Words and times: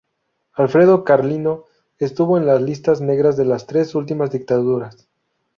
Alfredo 0.55 1.03
Carlino 1.03 1.65
estuvo 1.99 2.39
en 2.39 2.47
las 2.47 2.59
listas 2.59 3.01
negras 3.01 3.37
de 3.37 3.45
las 3.45 3.67
tres 3.67 3.93
últimas 3.93 4.31
dictaduras. 4.31 5.07